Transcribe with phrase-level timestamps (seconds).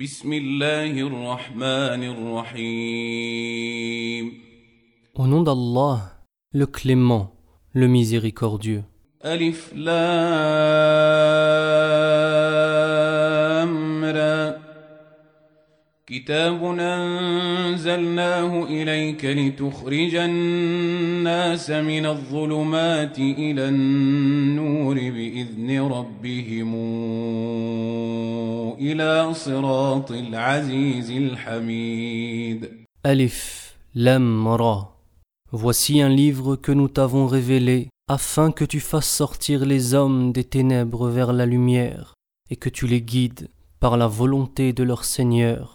[0.00, 2.02] بسم الله الرحمن
[2.56, 3.66] الرحيم
[5.14, 5.98] Au nom d'Allah,
[6.52, 7.32] le clément,
[7.72, 8.84] le miséricordieux.
[9.24, 9.96] ألف لام
[16.07, 26.75] كتاب أنزلناه إليك لتخرج الناس من الظلمات إلى النور بإذن ربهم
[28.79, 32.69] إلى صراط العزيز الحميد
[33.03, 34.97] Alif, Lam, Ra.
[35.51, 40.43] Voici un livre que nous t'avons révélé afin que tu fasses sortir les hommes des
[40.43, 42.13] ténèbres vers la lumière
[42.49, 43.47] et que tu les guides
[43.79, 45.74] par la volonté de leur Seigneur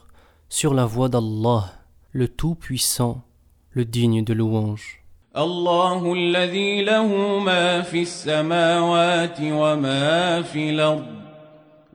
[0.51, 1.73] sur la voie d'Allah,
[2.13, 3.23] le Tout-Puissant,
[3.71, 5.03] le digne de louange.
[5.37, 11.07] الله الذي له ما في السماوات وما في الأرض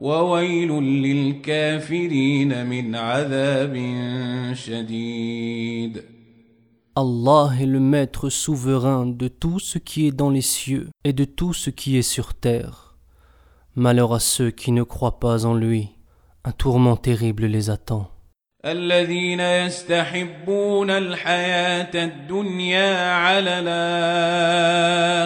[0.01, 3.73] وويل للكافرين من عذاب
[4.53, 6.03] شديد
[6.95, 11.23] Allah est le maître souverain de tout ce qui est dans les cieux et de
[11.23, 12.95] tout ce qui est sur terre.
[13.75, 15.89] Malheur à ceux qui ne croient pas en lui.
[16.43, 18.11] Un tourment terrible les attend.
[18.66, 23.58] الذين يستحبون الحياة الدنيا على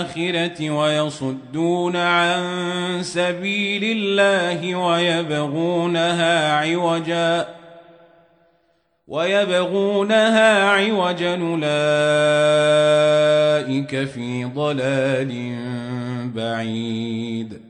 [0.02, 2.42] الآخرة ويصدون عن
[3.02, 7.48] سبيل الله ويبغونها عوجا
[9.08, 11.64] ويبغونها عوجا أولئك
[14.04, 15.56] في ضلال
[16.34, 17.60] بعيد.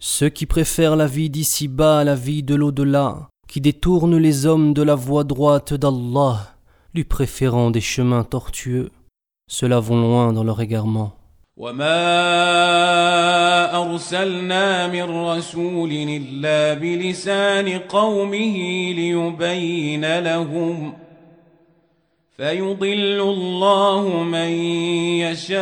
[0.00, 4.73] Ceux qui préfèrent la vie d'ici-bas à la vie de l'au-delà, qui détournent les hommes
[4.73, 6.55] de la voie droite d'Allah,
[6.93, 8.91] lui préférant des chemins tortueux,
[9.49, 11.13] ceux-là vont loin dans leur égarement.
[11.57, 11.97] وما
[13.81, 18.57] أرسلنا من رسول إلا بلسان قومه
[18.93, 20.93] ليبين لهم
[22.37, 24.49] فيضل الله من
[25.25, 25.57] يشاء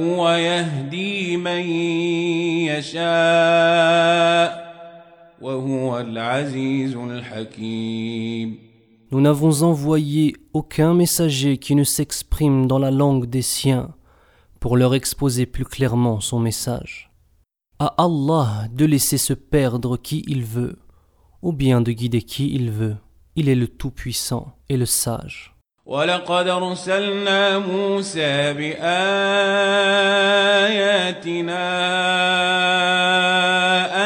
[0.00, 1.70] ويهدي من
[2.68, 3.04] يشاء
[3.74, 4.57] وهو العزيز الحكيم
[9.11, 13.95] nous n'avons envoyé aucun messager qui ne s'exprime dans la langue des siens
[14.59, 17.11] pour leur exposer plus clairement son message.
[17.79, 20.77] À Allah de laisser se perdre qui il veut,
[21.41, 22.97] ou bien de guider qui il veut.
[23.35, 25.48] Il est le Tout-Puissant et le Sage.
[25.89, 28.87] ولقد ارسلنا موسى باياتنا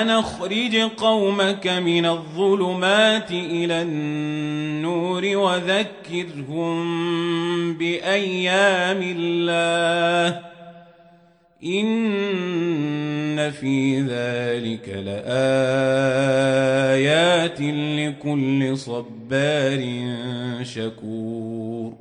[0.02, 6.78] ان اخرج قومك من الظلمات إلى النور وذكرهم
[7.78, 10.53] بايام الله
[11.65, 15.29] إن في ذلك لآيات
[17.99, 19.81] لكل صبار
[20.63, 21.93] شكور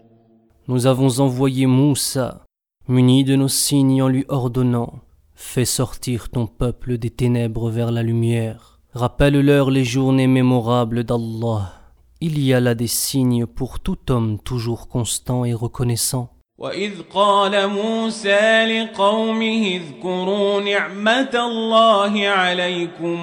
[0.67, 2.43] Nous avons envoyé Moussa,
[2.89, 4.99] muni de nos signes en lui ordonnant
[5.33, 8.79] Fais sortir ton peuple des ténèbres vers la lumière.
[8.93, 11.73] Rappelle-leur les journées mémorables d'Allah.
[12.21, 16.33] Il y a là des signes pour tout homme toujours constant et reconnaissant.
[16.62, 23.18] وإذ قال موسى لقومه اذكروا نعمة الله عليكم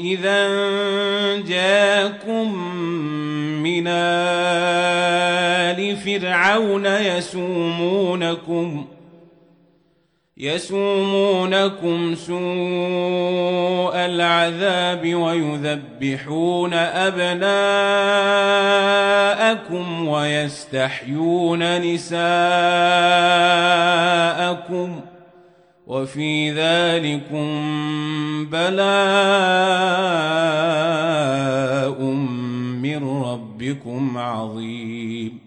[0.00, 0.48] إذا
[1.40, 2.58] جاءكم
[3.62, 8.86] من آل فرعون يسومونكم
[10.40, 17.68] يسومونكم سوء العذاب ويذبحون أبناءكم
[20.08, 22.20] ويستحيون نساءكم
[25.86, 27.46] وفي ذلكم
[28.46, 28.82] بلاء
[32.82, 35.38] من ربكم عظيم.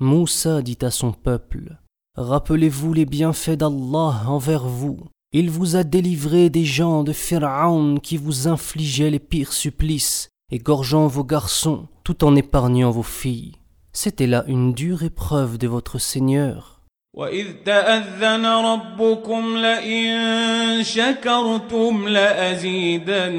[0.00, 1.76] Moussa dit à son peuple
[2.16, 4.98] Rappelez-vous les bienfaits d'Allah envers vous.
[5.32, 11.06] Il vous a délivré des gens de Pharaon qui vous infligeaient les pires supplices, égorgeant
[11.06, 13.54] vos garçons tout en épargnant vos filles.
[13.92, 16.79] C'était là une dure épreuve de votre Seigneur.
[17.19, 23.29] وإذ تأذن ربكم لئن شكرتم لأزيدنكم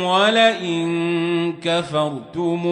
[0.00, 2.62] ولئن كفرتم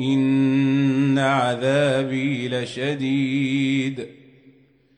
[0.00, 4.06] إن عذابي لشديد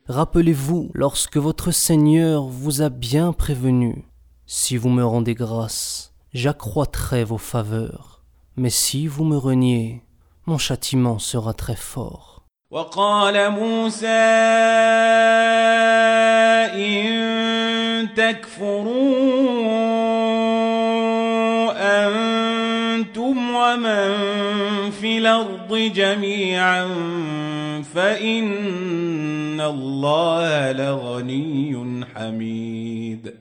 [0.08, 4.04] Rappelez-vous lorsque votre Seigneur vous a bien prévenu.
[4.46, 8.24] Si vous me rendez grâce, j'accroîtrai vos faveurs.
[8.56, 10.02] Mais si vous me reniez,
[10.46, 12.28] mon châtiment sera très fort.
[12.72, 14.22] وقال موسى
[16.72, 19.12] إن تكفروا
[22.06, 24.10] أنتم ومن
[24.90, 26.84] في الأرض جميعا
[27.94, 33.34] فإن الله لغني حميد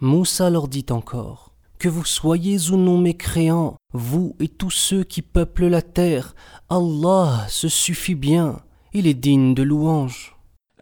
[0.00, 5.22] Moussa leur dit encore Que vous soyez ou non mécréants, vous et tous ceux qui
[5.22, 6.34] peuplent la terre,
[6.68, 8.60] Allah se suffit bien,
[8.92, 10.34] il est digne de louange.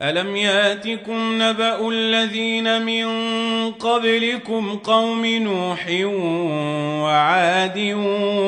[0.02, 3.06] ألم ياتكم نبأ الذين من
[3.70, 5.87] قبلكم قوم نوح
[7.05, 7.79] وعاد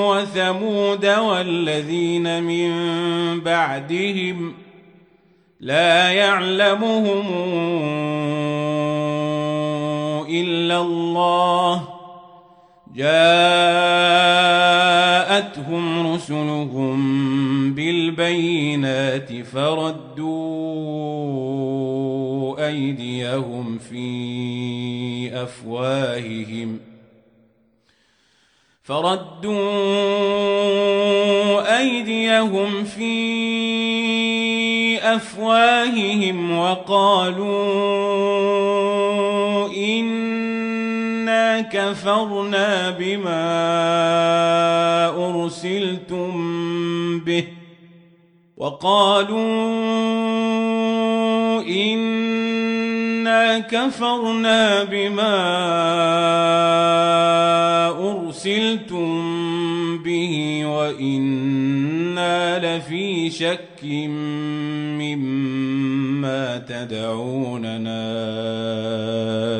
[0.08, 2.70] وثمود والذين من
[3.40, 4.54] بعدهم
[5.60, 7.26] لا يعلمهم
[10.28, 11.97] إلا الله
[12.95, 14.13] جاءتهم
[16.13, 17.00] رسلهم
[17.74, 20.69] بالبينات فردوا
[22.68, 26.80] أيديهم في أفواههم
[28.83, 29.50] فردوا
[31.80, 33.19] أيديهم في
[35.03, 37.50] أفواههم وقالوا
[39.68, 40.28] إنا
[41.61, 43.50] كفرنا بما
[45.29, 46.29] أرسلتم
[47.19, 47.47] به
[48.57, 49.39] وقالوا
[51.61, 55.35] إنا كفرنا بما
[58.11, 59.09] أرسلتم
[60.03, 63.83] به وإنا لفي شك
[65.00, 66.08] مما
[66.69, 68.00] تدعوننا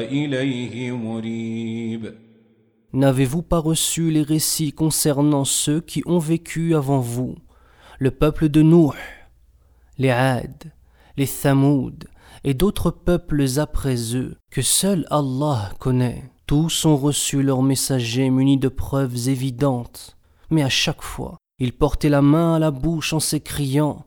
[0.01, 2.15] إليه مريب
[2.93, 7.35] N'avez-vous pas reçu les récits concernant ceux qui ont vécu avant vous,
[7.99, 8.93] le peuple de Nuh,
[9.99, 10.73] les Had,
[11.17, 12.05] les Thamoud
[12.45, 18.59] et d'autres peuples après eux que seul Allah connaît Tous ont reçu leurs messagers munis
[18.59, 20.17] de preuves évidentes,
[20.51, 24.07] mais à chaque fois, ils portaient la main à la bouche en s'écriant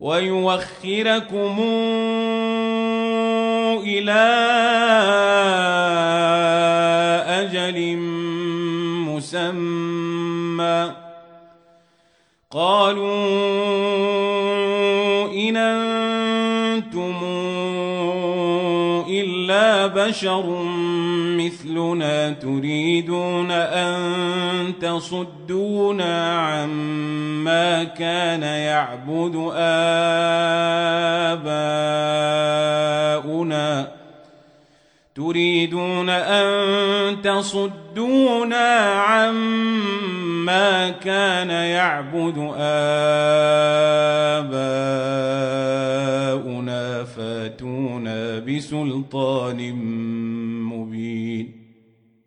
[0.00, 1.56] ويوخركم
[3.84, 4.24] إلى
[7.26, 7.96] أجل
[9.06, 10.92] مسمى.
[12.50, 13.97] قالوا
[20.08, 20.62] بشر
[21.36, 29.98] مثلنا تريدون أن تصدونا عما كان يعبد آباؤنا.
[35.16, 45.07] تريدون أن تصدونا عما كان يعبد آباؤنا.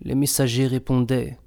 [0.04, 1.38] Les messagers répondaient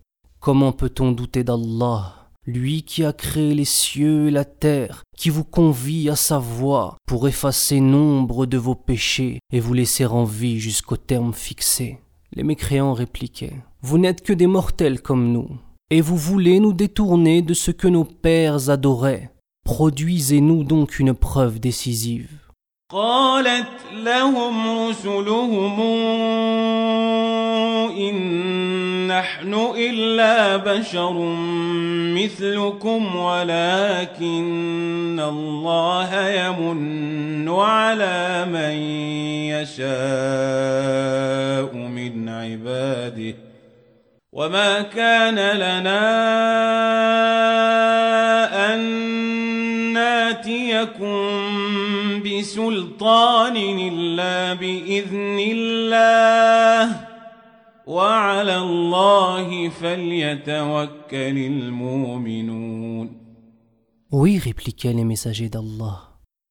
[0.41, 5.45] Comment peut-on douter d'Allah, lui qui a créé les cieux et la terre, qui vous
[5.45, 10.61] convie à sa voix pour effacer nombre de vos péchés et vous laisser en vie
[10.61, 11.99] jusqu'au terme fixé
[12.35, 15.49] Les mécréants répliquaient Vous n'êtes que des mortels comme nous,
[15.91, 19.31] et vous voulez nous détourner de ce que nos pères adoraient.
[19.65, 22.44] Produisez-nous donc une preuve décisive.
[22.95, 25.81] قالت لهم رسلهم
[27.91, 28.17] إن
[29.07, 31.13] نحن إلا بشر
[32.15, 38.73] مثلكم ولكن الله يمن على من
[39.51, 39.95] يشاء
[41.75, 43.35] من عباده
[44.33, 46.35] وما كان لنا
[50.34, 51.18] ناتيكم
[52.26, 56.84] بسلطان إلا بإذن الله
[57.88, 63.20] وعلى الله فليتوكل المؤمنون
[64.12, 65.98] Oui, répliquaient les messagers d'Allah.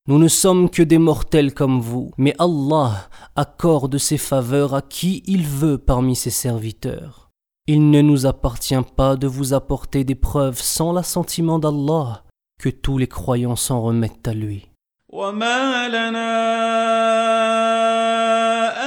[0.06, 2.92] Nous ne sommes que des mortels comme vous, mais Allah
[3.34, 7.30] accorde ses faveurs à qui il veut parmi ses serviteurs.
[7.66, 12.22] Il ne nous appartient pas de vous apporter des preuves sans l'assentiment d'Allah,
[12.63, 14.69] que tous les croyants s'en remettent à lui.
[15.09, 16.33] وما لنا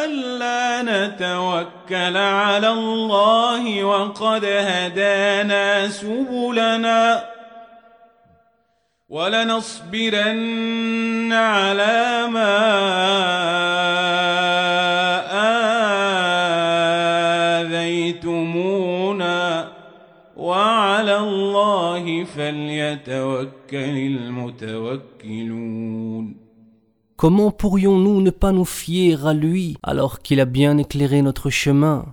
[0.04, 7.24] ألا نتوكل على الله وقد هدانا سبلنا
[9.08, 12.56] ولنصبرن على ما
[17.60, 19.68] آذيتمونا
[20.36, 23.55] وعلى الله فليتوكل
[27.15, 32.05] Comment pourrions-nous ne pas nous fier à lui alors qu'il a bien éclairé notre chemin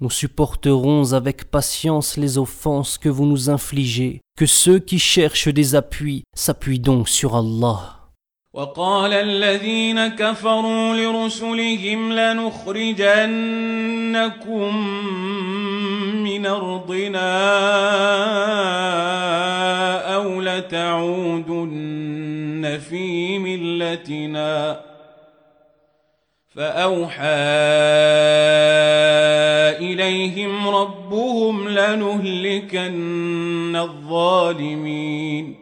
[0.00, 4.20] Nous supporterons avec patience les offenses que vous nous infligez.
[4.36, 7.96] Que ceux qui cherchent des appuis s'appuient donc sur Allah.
[8.56, 13.26] وقال الذين كفروا لرسلهم لنخرجنكم
[16.24, 17.32] من أرضنا
[19.44, 19.49] أو
[20.90, 24.80] لتعودن في ملتنا
[26.54, 27.24] فأوحى
[29.78, 32.96] إليهم ربهم لنهلكن
[33.76, 35.56] الظالمين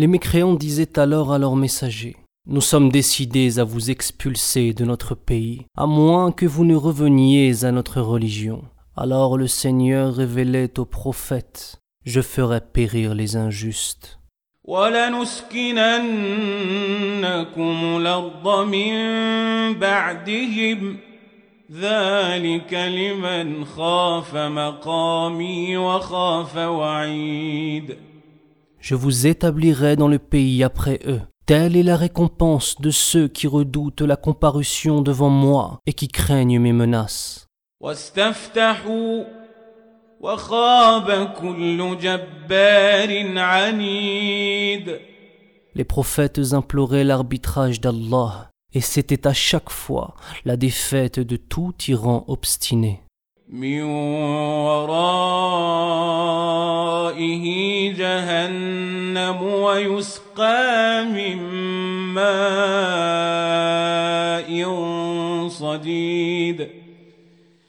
[0.00, 5.16] Les mécréants disaient alors à leurs messagers Nous sommes décidés à vous expulser de notre
[5.16, 8.62] pays, à moins que vous ne reveniez à notre religion.
[8.96, 14.18] Alors le Seigneur révélait aux prophètes Je ferai périr les injustes.
[14.68, 15.96] ولنسكننكم
[17.96, 18.94] الأرض من
[19.78, 20.96] بعدهم
[21.72, 27.96] ذلك لمن خاف مقامي وخاف وعيد
[28.80, 31.20] Je vous établirai dans le pays après eux.
[31.46, 36.60] Telle est la récompense de ceux qui redoutent la comparution devant moi et qui craignent
[36.60, 37.46] mes menaces.
[37.80, 39.24] واستفتحوا
[45.75, 50.15] Les prophètes imploraient l'arbitrage d'Allah, et c'était à chaque fois
[50.45, 53.01] la défaite de tout tyran obstiné.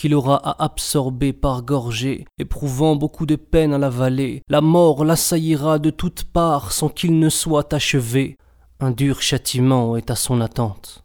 [0.00, 4.40] qu'il aura à absorber par gorgée, éprouvant beaucoup de peine à l'avaler.
[4.48, 8.38] La mort l'assaillira de toutes parts sans qu'il ne soit achevé.
[8.80, 11.04] Un dur châtiment est à son attente.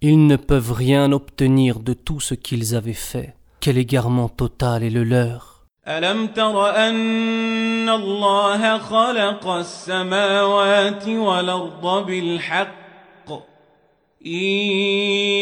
[0.00, 3.36] Ils ne peuvent rien obtenir de tout ce qu'ils avaient fait.
[3.60, 5.52] Quel égarement total est le leur.
[5.88, 12.72] ألم تر أن الله خلق السماوات والأرض بالحق
[14.26, 14.32] إن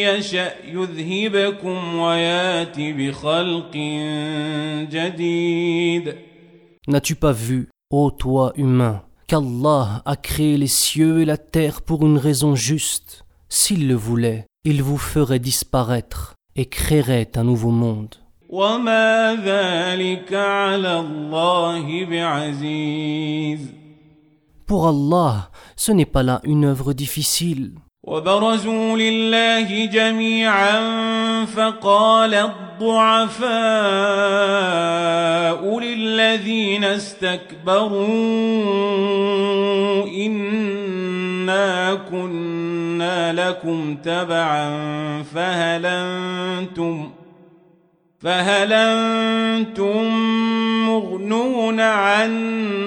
[0.08, 3.76] يشأ يذهبكم ويات بخلق
[4.90, 6.14] جديد
[6.88, 12.06] N'as-tu pas vu, ô toi humain, qu'Allah a créé les cieux et la terre pour
[12.06, 18.14] une raison juste S'il le voulait, il vous ferait disparaître et créerait un nouveau monde.
[18.48, 23.60] وما ذلك على الله بعزيز
[24.66, 27.72] Pour Allah, ce n'est pas là une œuvre difficile.
[28.04, 30.80] وبرزوا لله جميعا
[31.44, 33.50] فقال الضعفاء
[35.80, 38.06] للذين استكبروا
[41.45, 44.69] إنا كنا لكم تبعا
[45.23, 47.09] فهل أنتم
[48.19, 50.03] فهل أنتم
[50.87, 52.81] مغنون عنا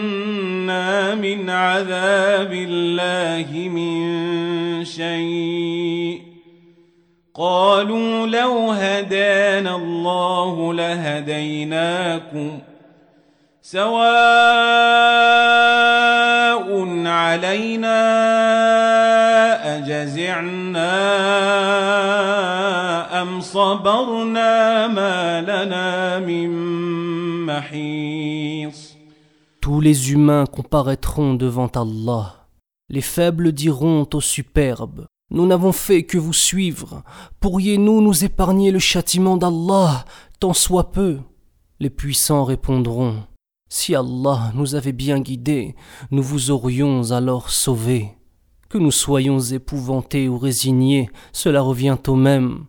[1.15, 6.23] من عذاب الله من شيء
[7.35, 12.59] قالوا لو هدانا الله لهديناكم
[13.68, 14.04] سواء
[17.08, 18.00] علينا
[19.78, 20.92] أجزعنا
[23.22, 26.50] أم صبرنا ما لنا من
[27.46, 28.94] محيص
[29.62, 32.48] Tous les humains comparaîtront devant Allah.
[32.90, 37.04] Les faibles diront aux superbes Nous n'avons fait que vous suivre.
[37.40, 40.04] Pourriez-nous nous épargner le châtiment d'Allah,
[40.42, 41.20] tant soit peu
[41.80, 43.24] Les puissants répondront
[43.71, 45.75] si Allah nous avait bien guidés,
[46.11, 48.15] nous vous aurions alors sauvés.
[48.71, 52.65] Que nous soyons épouvantés ou résignés, cela revient au même.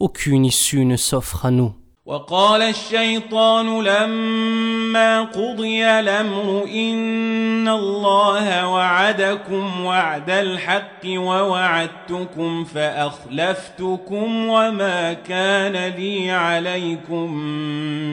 [0.00, 1.74] Aucune issue ne s'offre à nous.
[2.06, 16.30] وقال الشيطان لما قضي الأمر إن الله وعدكم وعد الحق ووعدتكم فأخلفتكم وما كان لي
[16.30, 17.34] عليكم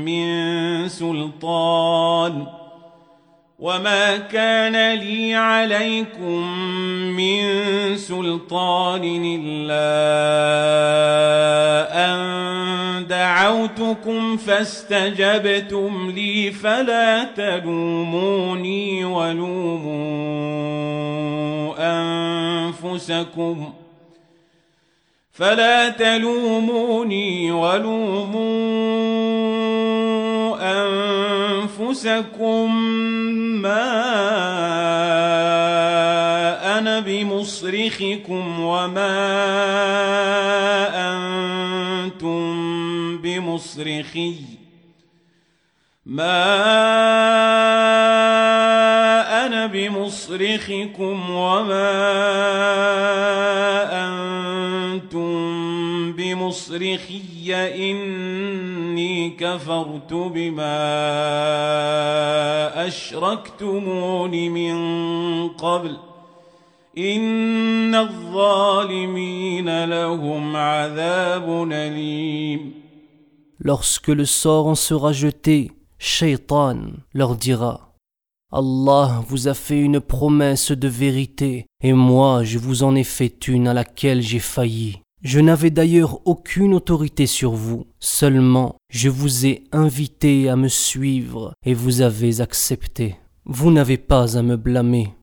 [0.06, 0.28] من
[0.90, 2.63] سلطان
[3.64, 6.58] وما كان لي عليكم
[7.16, 7.44] من
[7.98, 9.02] سلطان
[9.40, 9.88] الا
[12.06, 20.04] ان دعوتكم فاستجبتم لي فلا تلوموني ولوموا
[21.80, 23.74] انفسكم
[25.32, 29.43] فلا تلوموني ولوموا
[31.94, 32.76] أنفسكم
[33.62, 33.86] ما
[36.78, 39.14] أنا بمصرخكم وما
[41.14, 42.44] أنتم
[43.18, 44.36] بمصرخي.
[46.06, 46.44] ما
[49.46, 51.92] أنا بمصرخكم وما
[54.06, 55.34] أنتم
[56.14, 57.22] بمصرخي.
[57.54, 58.03] إن
[59.39, 60.77] كفرت بما
[62.87, 64.77] اشركتمون من
[65.49, 65.97] قبل
[66.99, 72.89] ان الظالمين لهم عذاب اليم
[73.61, 76.77] Lorsque le sort en sera jeté, Shaitan
[77.13, 77.89] leur dira
[78.53, 83.49] Allah vous a fait une promesse de vérité, et moi je vous en ai fait
[83.49, 85.02] une à laquelle j'ai failli.
[85.24, 91.54] Je n'avais d'ailleurs aucune autorité sur vous, seulement je vous ai invité à me suivre,
[91.66, 93.16] et vous avez accepté.
[93.46, 95.16] Vous n'avez pas à me blâmer.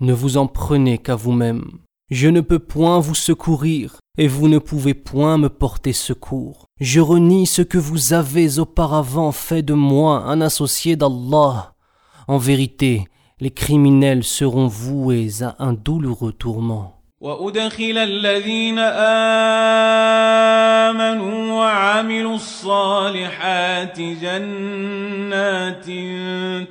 [0.00, 1.64] Ne vous en prenez qu'à vous-même.
[2.10, 6.66] Je ne peux point vous secourir, et vous ne pouvez point me porter secours.
[6.78, 11.74] Je renie ce que vous avez auparavant fait de moi un associé d'Allah.
[12.28, 13.06] En vérité,
[13.40, 16.95] les criminels seront voués à un douloureux tourment.
[17.26, 18.78] وأدخل الذين
[20.78, 25.86] آمنوا وعملوا الصالحات جنات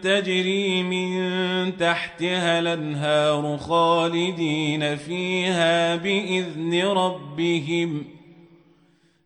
[0.03, 8.05] تجري من تحتها الأنهار خالدين فيها بإذن ربهم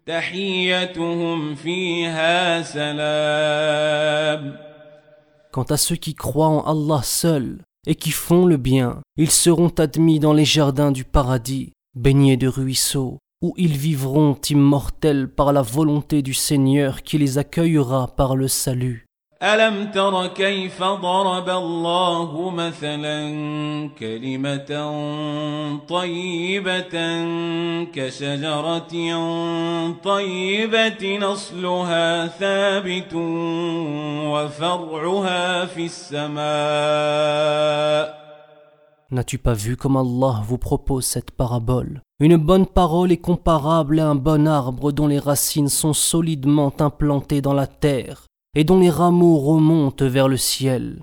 [0.06, 4.58] تحيتهم فيها سلام.
[5.52, 9.70] Quant à ceux qui croient en Allah seul et qui font le bien, ils seront
[9.70, 15.62] admis dans les jardins du paradis, baignés de ruisseaux, où ils vivront immortels par la
[15.62, 19.06] volonté du Seigneur qui les accueillera par le salut.
[19.45, 23.21] ألم تر كيف ضرب الله مثلا
[23.99, 24.71] كلمة
[25.89, 26.97] طيبة
[27.93, 28.95] كشجرة
[30.05, 33.15] طيبة أصلها ثابت
[34.33, 36.45] وفرعها في السماء
[39.11, 44.09] N'as-tu pas vu comme Allah vous propose cette parabole Une bonne parole est comparable à
[44.09, 48.25] un bon arbre dont les racines sont solidement implantées dans la terre
[48.56, 51.00] et dont les rameaux remontent vers le ciel.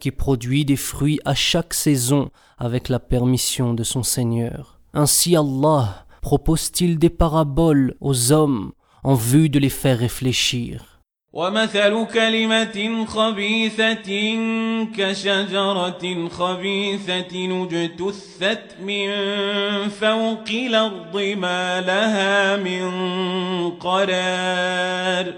[0.00, 4.80] qui produit des fruits à chaque saison avec la permission de son Seigneur.
[4.92, 8.71] Ainsi Allah propose-t-il des paraboles aux hommes
[9.03, 10.93] en vue de les faire réfléchir.
[11.33, 14.09] ومثل كلمة خبيثة
[14.97, 19.09] كشجرة خبيثة اجتثت من
[19.89, 22.91] فوق الأرض ما لها من
[23.71, 25.33] قرار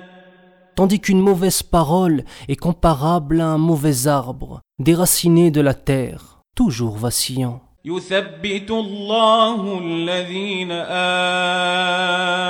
[0.75, 6.97] Tandis qu'une mauvaise parole est comparable à un mauvais arbre, déraciné de la terre, toujours
[6.97, 7.61] vacillant.
[7.84, 10.72] يثبت الله الذين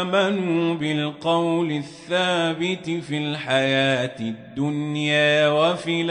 [0.03, 6.03] آمنوا بالقول الثابت في الحياة الدنيا وفي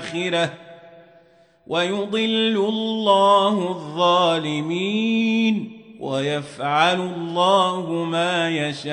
[0.00, 0.54] الآخرة.
[1.66, 5.54] ويضل الله الظالمين
[6.00, 8.90] ويفعل الله ما يشاء.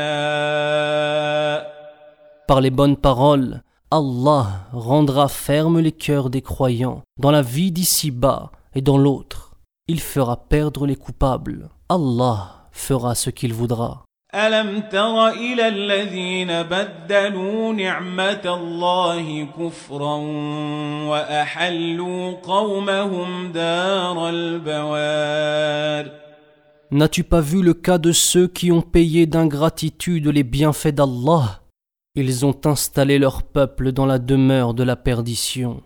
[2.48, 8.51] Par les bonnes paroles, Allah rendra ferme les cœurs des croyants dans la vie d'ici-bas
[8.75, 9.55] et dans l'autre.
[9.87, 11.69] Il fera perdre les coupables.
[11.89, 14.05] Allah fera ce qu'il voudra.
[14.35, 20.17] ألم تر إلى الذين بدلوا نعمة الله كفرا
[21.09, 26.23] وأحلوا قومهم دار البوار
[26.91, 31.63] N'as-tu pas vu le cas de ceux qui ont payé d'ingratitude les bienfaits d'Allah
[32.20, 35.84] Ils ont installé leur peuple dans la demeure de la perdition.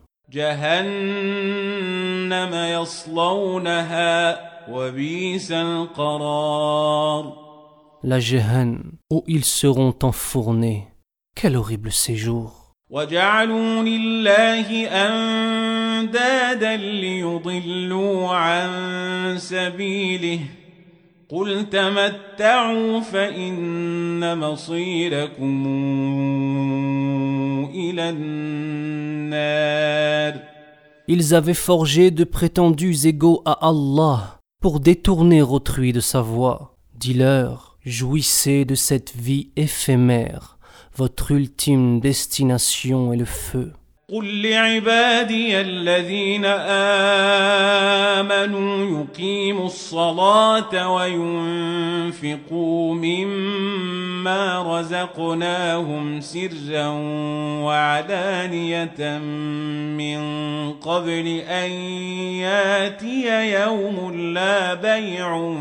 [8.04, 8.78] La Jehan,
[9.10, 10.88] où ils seront enfournés.
[11.36, 12.72] Quel horrible séjour.
[21.31, 25.67] قل تمتعوا فإن مصيركم
[27.75, 29.77] إلى النار
[31.09, 36.75] Ils avaient forgé de prétendus égaux à Allah pour détourner autrui de sa voie.
[36.99, 40.59] Dis-leur, jouissez de cette vie éphémère.
[40.97, 43.73] Votre ultime destination est le feu.
[44.12, 46.46] قل لعبادي الذين
[48.20, 56.88] آمنوا يقيموا الصلاة وينفقوا مما رزقناهم سرا
[57.64, 59.18] وعلانية
[59.98, 60.22] من
[60.74, 61.72] قبل أن
[62.42, 65.56] ياتي يوم لا بيع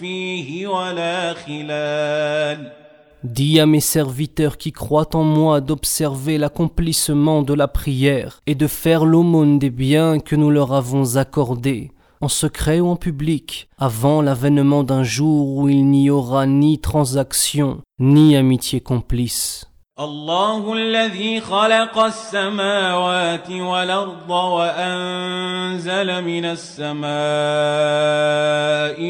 [0.00, 2.81] فيه ولا خلال
[3.24, 8.66] Dis à mes serviteurs qui croient en moi d'observer l'accomplissement de la prière et de
[8.66, 14.22] faire l'aumône des biens que nous leur avons accordés, en secret ou en public, avant
[14.22, 19.71] l'avènement d'un jour où il n'y aura ni transaction, ni amitié complice.
[20.04, 27.04] الله الذي خلق السماوات والأرض وأنزل من السماء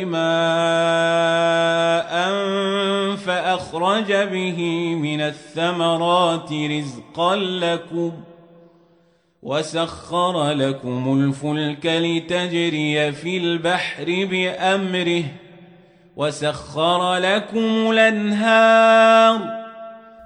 [0.05, 0.53] ماء
[3.17, 4.61] فأخرج به
[4.95, 8.13] من الثمرات رزقا لكم
[9.43, 15.25] وسخر لكم الفلك لتجري في البحر بأمره
[16.17, 19.62] وسخر لكم الأنهار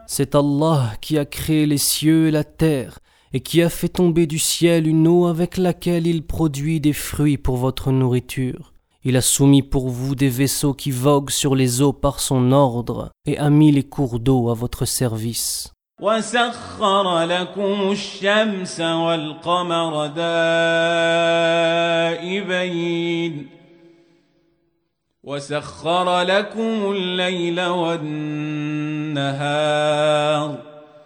[0.07, 2.99] C'est Allah qui a créé les cieux et la terre,
[3.33, 7.37] et qui a fait tomber du ciel une eau avec laquelle il produit des fruits
[7.37, 8.73] pour votre nourriture.
[9.03, 13.11] Il a soumis pour vous des vaisseaux qui voguent sur les eaux par son ordre,
[13.25, 15.71] et a mis les cours d'eau à votre service.
[16.01, 20.07] وسخر لكم الشمس والقمر
[22.17, 23.54] دائبين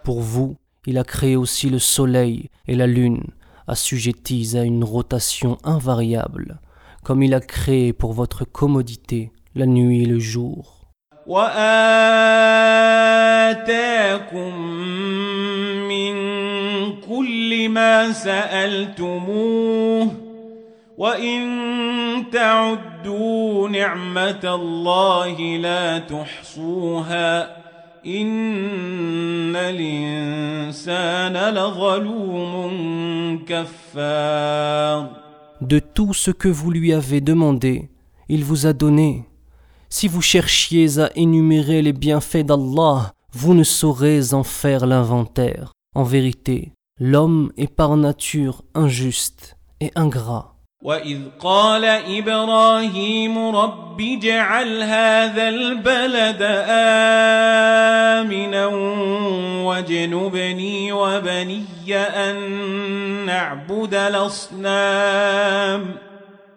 [0.03, 3.23] Pour vous, il a créé aussi le soleil et la lune,
[3.67, 6.59] assujettis à une rotation invariable,
[7.03, 10.85] comme il a créé pour votre commodité la nuit et le jour.
[21.00, 27.56] وإن تعدوا نعمة الله لا تحصوها
[28.06, 35.26] إن الإنسان لظلوم كفار
[35.62, 37.88] De tout ce que vous lui avez demandé,
[38.28, 39.24] il vous a donné.
[39.88, 45.72] Si vous cherchiez à énumérer les bienfaits d'Allah, vous ne saurez en faire l'inventaire.
[45.94, 50.56] En vérité, l'homme est par nature injuste et ingrat.
[50.82, 51.84] وإذ قال
[52.18, 56.42] إبراهيم رب اجعل هذا البلد
[58.22, 58.66] آمنا
[59.66, 61.64] واجنبني وبني
[61.96, 62.36] أن
[63.26, 65.26] نعبد الأصنام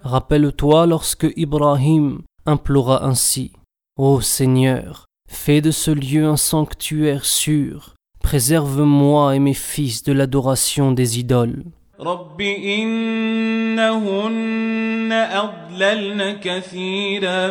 [0.02, 3.52] Rappelle-toi lorsque Ibrahim implora ainsi
[3.98, 10.94] Ô Seigneur, fais de ce lieu un sanctuaire sûr, préserve-moi et mes fils de l'adoration
[10.94, 11.66] des idoles.
[12.01, 14.25] رب إنهن
[15.13, 17.51] أضللن كثيرا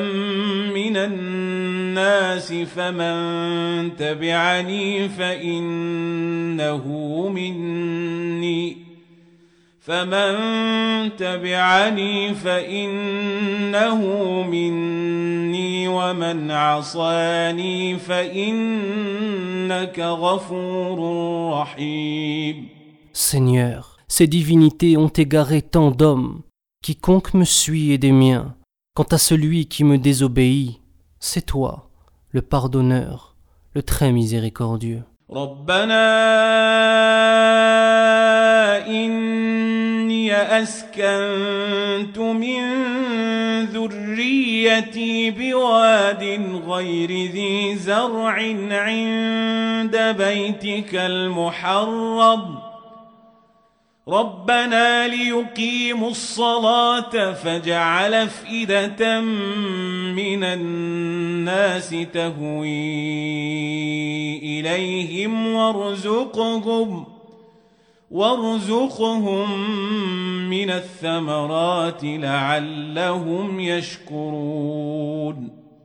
[0.75, 6.87] من الناس فمن تبعني فإنه
[7.29, 8.77] مني
[9.81, 10.35] فمن
[11.17, 14.01] تبعني فإنه
[14.43, 19.19] مني ومن عصاني فإنك
[19.99, 20.99] غفور
[21.61, 22.73] رحيم
[23.15, 26.42] Seigneur, Ces divinités ont égaré tant d'hommes.
[26.82, 28.54] Quiconque me suit est des miens.
[28.94, 30.80] Quant à celui qui me désobéit,
[31.20, 31.90] c'est toi,
[32.30, 33.36] le pardonneur,
[33.74, 35.02] le très miséricordieux.
[40.62, 42.60] أسكنت من
[43.64, 48.32] ذريتي بواد غير ذي زرع
[48.70, 52.61] عند بيتك المحرم
[54.08, 62.98] ربنا ليقيموا الصلاة فاجعل أفئدة من الناس تهوي
[64.38, 65.46] إليهم
[67.14, 67.18] وارزقهم ۖ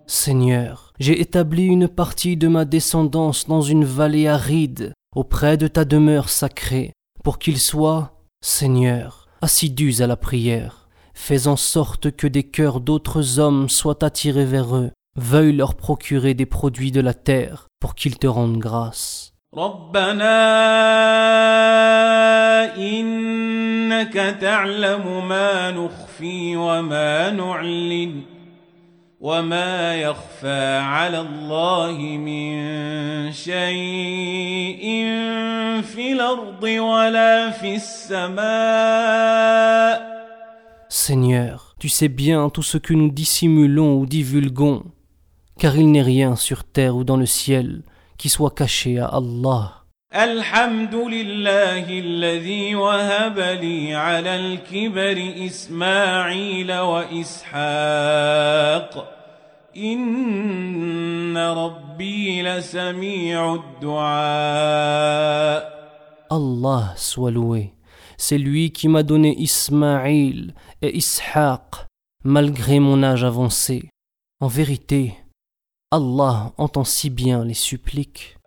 [0.08, 5.84] Seigneur, j'ai établi une partie de ma descendance dans une vallée aride, auprès de ta
[5.84, 10.88] demeure sacrée, pour qu'ils soient, Seigneur, assidus à la prière.
[11.14, 16.34] Fais en sorte que des cœurs d'autres hommes soient attirés vers eux, veuille leur procurer
[16.34, 19.34] des produits de la terre, pour qu'ils te rendent grâce.
[19.56, 20.34] ربنا
[22.78, 28.22] إنك تعلم ما نخفي وما نعلن
[29.20, 34.84] وما يخفى على الله من شيء
[35.82, 39.34] في الأرض ولا في السماء
[40.90, 44.84] Seigneur, tu sais bien tout ce que nous dissimulons ou divulguons,
[45.58, 47.82] car il n'est rien sur terre ou dans le ciel
[48.18, 49.77] qui soit caché à Allah.
[50.15, 58.09] الحمد لله الذي وهب لي على الكبر إسماعيل وإسحاق
[59.77, 64.99] إن ربي لسميع الدعاء
[66.31, 67.75] Allah soit loué.
[68.17, 71.85] C'est lui qui m'a donné Ismaïl et Ishaq
[72.25, 73.91] malgré mon âge avancé.
[74.41, 75.19] En vérité,
[75.91, 78.38] Allah entend si bien les suppliques.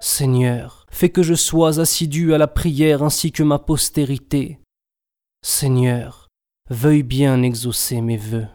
[0.00, 4.58] Seigneur, fais que je sois assidu à la prière ainsi que ma postérité.
[5.42, 6.28] Seigneur,
[6.70, 8.48] veuille bien exaucer mes vœux.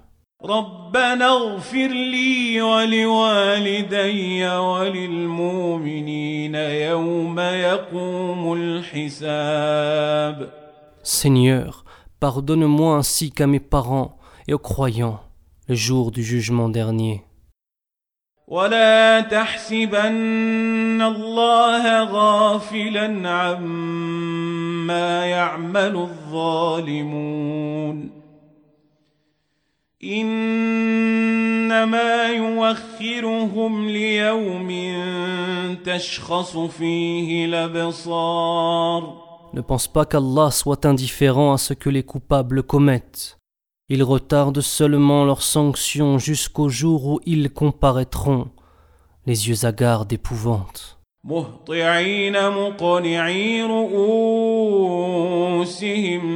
[0.45, 10.49] ربنا اغفر لي ولوالدي وللمؤمنين يوم يقوم الحساب
[11.03, 11.83] Seigneur,
[12.21, 15.19] pardonne-moi ainsi qu'à mes parents et aux croyants
[15.67, 17.25] le jour du jugement dernier.
[18.47, 28.18] ولا تحسبن الله غافلا عما يعمل الظالمون
[39.53, 43.39] Ne pense pas qu'Allah soit indifférent à ce que les coupables commettent.
[43.89, 48.47] Il retarde seulement leurs sanctions jusqu'au jour où ils comparaîtront,
[49.25, 50.98] les yeux hagards d'épouvante.
[51.28, 54.80] مهطعين مقنعي رؤوسهم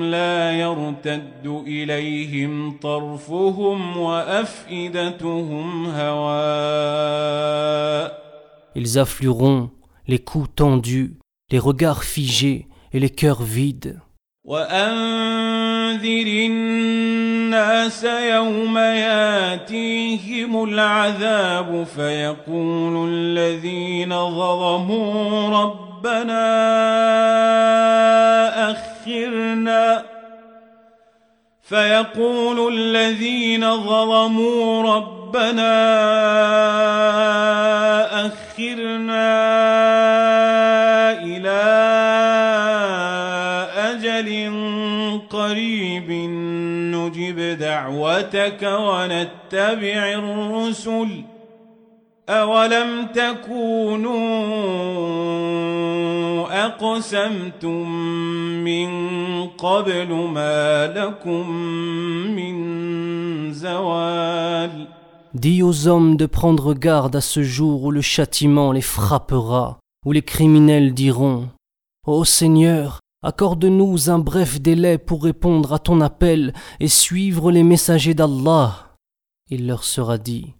[0.04, 7.48] لا يرتد إليهم طرفهم وأفئدتهم هواء
[8.74, 9.70] Ils afflueront,
[10.06, 11.18] les coups tendus,
[11.50, 13.98] les regards figés et les cœurs vides.
[14.44, 16.26] وأنذر
[17.53, 26.41] الناس يوم ياتيهم العذاب فيقول الذين ظلموا ربنا
[28.71, 30.03] أخرنا.
[31.61, 35.73] فيقول الذين ظلموا ربنا
[38.25, 38.92] أخرنا.
[48.32, 51.24] دعوتك ونتبع الرسل
[52.28, 54.14] أولم تكونوا
[56.66, 57.90] أقسمتم
[58.64, 58.88] من
[59.46, 61.50] قبل ما لكم
[62.36, 64.88] من زوال
[65.34, 70.12] Dis aux hommes de prendre garde à ce jour où le châtiment les frappera, où
[70.12, 71.48] les criminels diront
[72.06, 78.14] Ô Seigneur, Accorde-nous un bref délai pour répondre à ton appel et suivre les messagers
[78.14, 78.94] d'Allah.
[79.50, 80.54] Il leur sera dit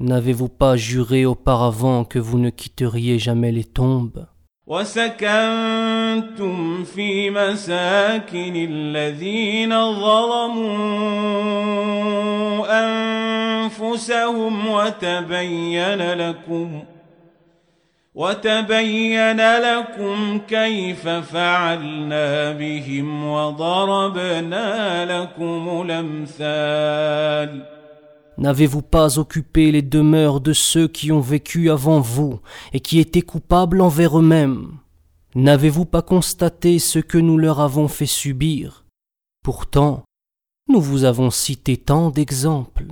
[0.00, 4.26] N'avez-vous pas juré auparavant que vous ne quitteriez jamais les tombes
[4.66, 6.54] وسكنتم
[6.84, 10.72] في مساكن الذين ظلموا
[13.64, 16.82] أنفسهم وتبين لكم
[18.16, 27.62] وتبين لكم كيف فعلنا بهم وضربنا لكم الأمثال
[28.38, 32.40] N'avez-vous pas occupé les demeures de ceux qui ont vécu avant vous
[32.72, 34.78] et qui étaient coupables envers eux-mêmes
[35.34, 38.84] N'avez-vous pas constaté ce que nous leur avons fait subir
[39.44, 40.04] Pourtant,
[40.68, 42.86] nous vous avons cité tant d'exemples.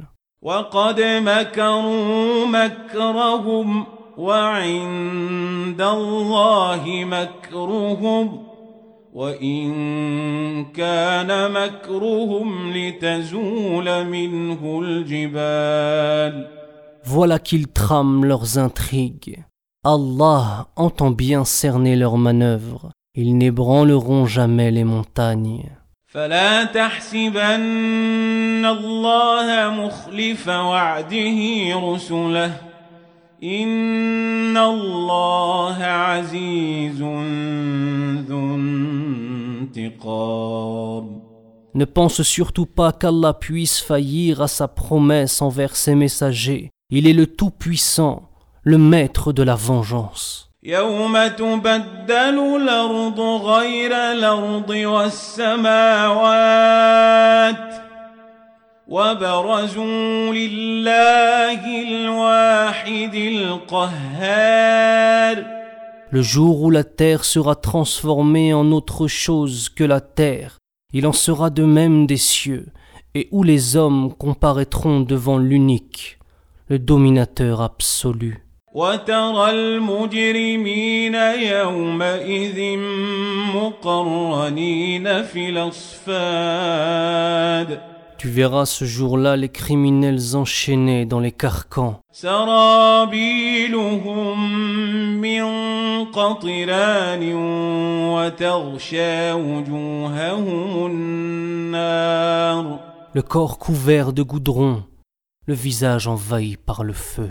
[17.04, 19.44] Voilà qu'ils trament leurs intrigues.
[19.84, 22.92] Allah entend bien cerner leurs manœuvres.
[23.14, 25.70] Ils n'ébranleront jamais les montagnes.
[41.74, 46.72] Ne pense surtout pas qu'Allah puisse faillir à sa promesse envers ses messagers.
[46.90, 48.30] Il est le Tout-Puissant,
[48.64, 50.52] le Maître de la vengeance.
[66.12, 70.60] Le jour où la terre sera transformée en autre chose que la terre,
[70.94, 72.68] il en sera de même des cieux,
[73.16, 76.20] et où les hommes comparaîtront devant l'unique,
[76.68, 78.46] le dominateur absolu.
[88.26, 92.00] Tu verras ce jour-là les criminels enchaînés dans les carcans.
[103.14, 104.84] Le corps couvert de goudron,
[105.46, 107.30] le visage envahi par le feu.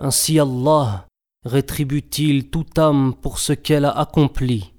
[0.00, 1.06] Ainsi Allah
[1.46, 4.74] rétribue-t-il toute âme pour ce qu'elle a accompli.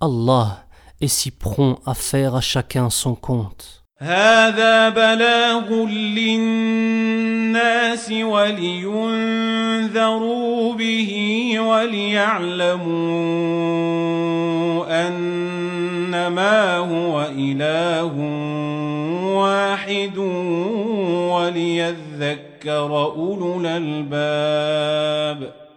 [0.00, 0.64] Allah
[1.02, 3.84] est si prompt à faire à chacun son compte.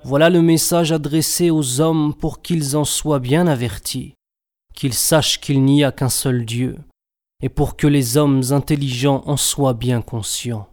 [0.04, 4.13] Voilà le message adressé aux hommes pour qu'ils en soient bien avertis,
[4.76, 6.78] qu'ils sachent qu'il n'y a qu'un seul Dieu,
[7.41, 10.68] et pour que les hommes intelligents en soient bien conscients.